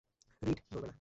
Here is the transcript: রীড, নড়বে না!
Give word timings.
রীড, 0.41 0.59
নড়বে 0.71 0.81
না! 0.81 0.89